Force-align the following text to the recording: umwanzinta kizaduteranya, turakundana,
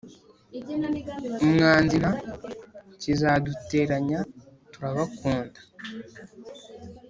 umwanzinta 1.43 2.11
kizaduteranya, 3.01 4.19
turakundana, 4.73 5.59